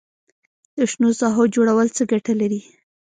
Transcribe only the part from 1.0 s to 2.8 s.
ساحو جوړول څه ګټه لري؟